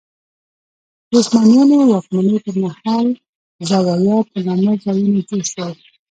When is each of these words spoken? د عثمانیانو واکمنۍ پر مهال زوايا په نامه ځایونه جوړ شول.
د 1.09 1.11
عثمانیانو 1.21 1.75
واکمنۍ 1.91 2.37
پر 2.45 2.53
مهال 2.63 3.07
زوايا 3.69 4.17
په 4.31 4.37
نامه 4.47 4.73
ځایونه 4.83 5.19
جوړ 5.29 5.41
شول. 5.51 5.73